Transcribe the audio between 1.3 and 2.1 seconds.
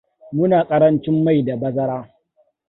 da bazara.